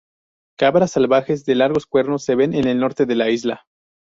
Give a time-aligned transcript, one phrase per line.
[0.57, 3.67] Cabras salvajes de largos cuernos se ven en el norte de la isla.